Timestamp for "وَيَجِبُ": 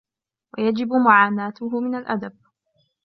0.57-0.93